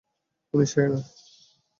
উনি 0.53 0.65
সে 0.65 0.81
নয়। 0.83 1.03